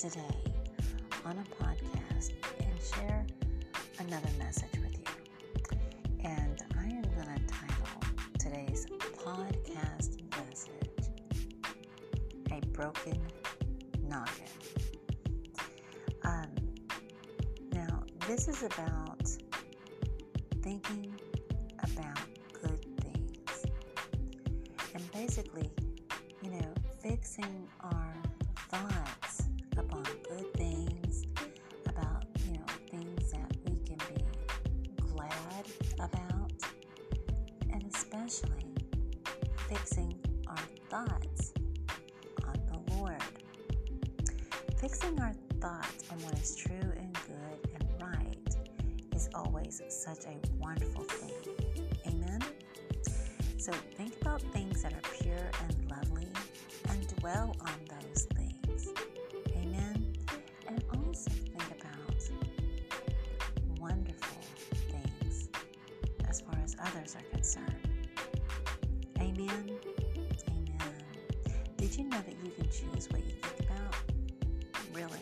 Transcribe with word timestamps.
today 0.00 0.22
on 1.26 1.36
a 1.36 1.62
podcast 1.62 2.30
and 2.58 2.80
share 2.80 3.26
another 3.98 4.30
message 4.38 4.70
with 4.80 4.96
you. 4.96 5.78
And 6.24 6.64
I 6.78 6.84
am 6.84 7.02
going 7.02 7.38
to 7.38 7.46
title 7.46 8.00
today's 8.38 8.86
podcast 9.12 10.18
message 10.38 11.10
A 12.50 12.66
Broken 12.68 13.20
Noggin. 14.08 14.48
Um, 16.24 16.48
now, 17.74 18.02
this 18.26 18.48
is 18.48 18.62
about 18.62 19.30
thinking 20.62 21.14
about 21.78 22.20
good 22.54 22.86
things. 23.02 23.66
And 24.94 25.12
basically, 25.12 25.70
you 26.40 26.52
know, 26.52 26.72
fixing 27.02 27.68
our 27.82 28.14
thoughts 28.70 29.09
especially 38.30 38.64
fixing 39.68 40.14
our 40.46 40.56
thoughts 40.88 41.52
on 42.46 42.60
the 42.68 42.94
Lord. 42.94 43.22
Fixing 44.76 45.20
our 45.20 45.32
thoughts 45.60 46.04
on 46.12 46.18
what 46.22 46.38
is 46.38 46.54
true 46.54 46.92
and 46.96 47.12
good 47.26 47.70
and 47.74 47.88
right 48.00 48.56
is 49.16 49.28
always 49.34 49.82
such 49.88 50.26
a 50.26 50.36
wonderful 50.60 51.02
thing. 51.02 51.56
Amen? 52.06 52.40
So 53.58 53.72
think 53.96 54.14
about 54.22 54.42
things 54.52 54.82
that 54.84 54.92
are 54.92 55.22
pure 55.22 55.50
and 55.64 55.90
lovely 55.90 56.28
and 56.88 57.16
dwell 57.16 57.56
on 57.60 57.74
those 57.88 58.28
things. 58.36 58.92
Amen? 59.56 60.14
And 60.68 60.84
also 60.96 61.30
think 61.30 61.64
about 61.80 62.30
wonderful 63.80 64.38
things 64.92 65.48
as 66.28 66.40
far 66.42 66.58
as 66.62 66.76
others 66.80 67.16
are 67.16 67.36
concerned. 67.36 67.89
Amen? 69.30 69.78
Amen. 70.48 70.78
Did 71.76 71.96
you 71.96 72.04
know 72.04 72.16
that 72.18 72.34
you 72.44 72.50
can 72.50 72.64
choose 72.64 73.08
what 73.10 73.24
you 73.24 73.32
think 73.40 73.70
about? 73.70 73.94
Really? 74.92 75.20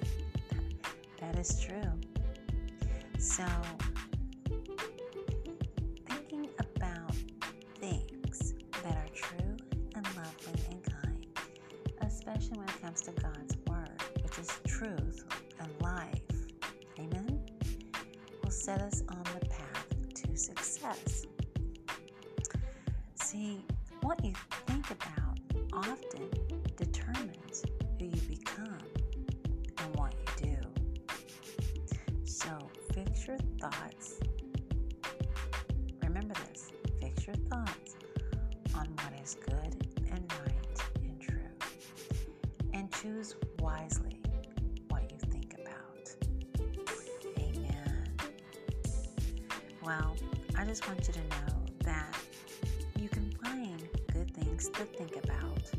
That 1.20 1.38
is 1.38 1.60
true. 1.60 1.92
So, 3.18 3.44
thinking 6.06 6.48
about 6.58 7.14
things 7.80 8.54
that 8.82 8.96
are 8.96 9.08
true 9.14 9.56
and 9.94 10.06
lovely 10.16 10.62
and 10.70 10.82
kind, 10.84 11.26
especially 12.00 12.56
when 12.56 12.68
it 12.68 12.80
comes 12.80 13.02
to 13.02 13.10
God's 13.10 13.56
Word, 13.68 14.02
which 14.22 14.38
is 14.38 14.48
truth 14.66 15.24
and 15.60 15.70
life, 15.82 16.22
amen, 16.98 17.40
will 18.42 18.50
set 18.50 18.80
us 18.80 19.02
on 19.10 19.22
the 19.38 19.46
path 19.46 19.86
to 20.14 20.34
success. 20.34 21.26
See, 23.16 23.62
what 24.08 24.24
you 24.24 24.32
think 24.66 24.86
about 24.90 25.38
often 25.74 26.30
determines 26.76 27.62
who 27.98 28.06
you 28.06 28.20
become 28.22 28.78
and 29.76 29.96
what 29.96 30.14
you 30.40 30.46
do. 30.46 31.94
So 32.24 32.48
fix 32.94 33.26
your 33.26 33.36
thoughts. 33.60 34.18
Remember 36.02 36.32
this 36.48 36.72
fix 37.02 37.26
your 37.26 37.36
thoughts 37.50 37.96
on 38.74 38.86
what 38.86 39.12
is 39.22 39.36
good 39.44 39.76
and 40.10 40.32
right 40.42 40.82
and 41.02 41.20
true. 41.20 41.52
And 42.72 42.90
choose 42.90 43.36
wisely 43.58 44.22
what 44.88 45.02
you 45.02 45.18
think 45.30 45.52
about. 45.52 46.14
Amen. 47.38 48.08
Well, 49.84 50.16
I 50.56 50.64
just 50.64 50.88
want 50.88 51.06
you 51.06 51.12
to 51.12 51.20
know 51.20 51.66
that 51.80 52.16
things 54.58 54.76
to 54.76 54.84
think 54.84 55.16
about 55.24 55.70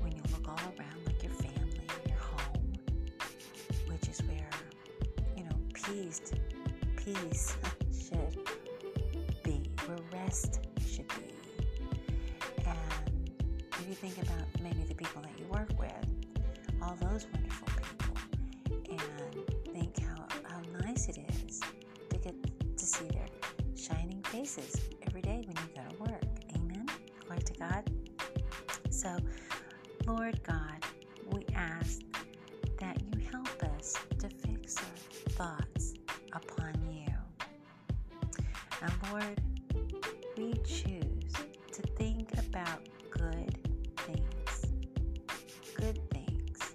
when 0.00 0.12
you 0.12 0.22
look 0.32 0.48
all 0.48 0.72
around, 0.78 1.06
like 1.06 1.22
your 1.22 1.32
family, 1.34 1.86
your 2.08 2.18
home, 2.18 2.72
which 3.86 4.08
is 4.08 4.20
where, 4.22 4.50
you 5.36 5.44
know, 5.44 5.56
peace, 5.74 6.32
peace 6.96 7.56
should 7.92 8.38
be, 9.44 9.70
where 9.86 9.98
rest 10.12 10.60
should 10.88 11.06
be. 11.08 11.34
And 12.66 13.30
if 13.70 13.88
you 13.88 13.94
think 13.94 14.18
about 14.22 14.46
maybe 14.60 14.82
the 14.88 14.94
people 14.94 15.22
that 15.22 15.38
you 15.38 15.46
work 15.46 15.70
with, 15.78 15.92
all 16.82 16.96
those 17.00 17.26
wonderful 17.32 17.68
people, 17.76 18.16
and 18.90 19.72
think 19.72 20.00
how, 20.00 20.26
how 20.48 20.60
nice 20.84 21.08
it 21.08 21.18
is 21.44 21.60
to 22.10 22.16
get 22.18 22.34
to 22.76 22.84
see 22.84 23.06
their 23.08 23.26
shining 23.76 24.20
faces 24.24 24.80
every 25.06 25.22
day 25.22 25.44
to 27.48 27.54
God. 27.54 27.90
So, 28.90 29.16
Lord 30.06 30.42
God, 30.42 30.84
we 31.32 31.46
ask 31.54 32.00
that 32.80 33.00
you 33.02 33.20
help 33.30 33.62
us 33.76 33.94
to 34.18 34.28
fix 34.28 34.76
our 34.76 35.30
thoughts 35.32 35.94
upon 36.32 36.74
you. 36.92 37.06
And 38.82 38.92
Lord, 39.10 39.40
we 40.36 40.52
choose 40.64 41.32
to 41.72 41.82
think 41.96 42.32
about 42.38 42.86
good 43.10 43.58
things. 43.96 44.66
Good 45.74 45.98
things. 46.10 46.74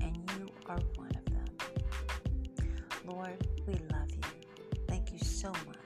And 0.00 0.16
you 0.38 0.48
are 0.66 0.80
one 0.96 1.10
of 1.14 1.24
them. 1.26 2.66
Lord, 3.06 3.46
we 3.66 3.74
love 3.92 4.10
you. 4.10 4.78
Thank 4.88 5.12
you 5.12 5.18
so 5.18 5.52
much 5.66 5.83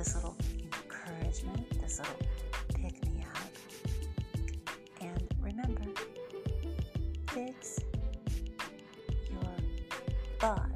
this 0.00 0.14
little 0.14 0.34
encouragement, 0.72 1.78
this 1.78 1.98
little 1.98 2.16
pick 2.68 3.04
me 3.04 3.22
up. 3.34 3.52
And 5.02 5.28
remember, 5.42 5.82
fix 7.28 7.80
your 9.30 9.56
butt. 10.40 10.69